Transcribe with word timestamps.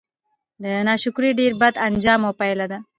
د 0.63 0.65
ناشکرۍ 0.87 1.31
ډير 1.39 1.53
بد 1.61 1.73
آنجام 1.87 2.21
او 2.27 2.33
پايله 2.39 2.65
ده 2.71 2.79